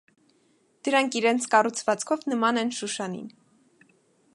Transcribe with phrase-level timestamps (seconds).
[0.87, 3.31] Դրանք իրենց կառուցվածքով նման են շուշանին։